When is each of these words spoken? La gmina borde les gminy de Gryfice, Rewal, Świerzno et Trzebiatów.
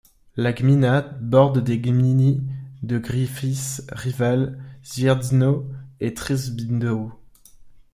La 0.35 0.51
gmina 0.51 1.01
borde 1.01 1.59
les 1.67 1.77
gminy 1.77 2.41
de 2.81 2.97
Gryfice, 2.97 3.85
Rewal, 3.91 4.59
Świerzno 4.81 5.67
et 5.99 6.15
Trzebiatów. 6.15 7.11